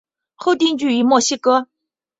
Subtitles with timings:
[0.33, 1.67] 后定居于墨西哥。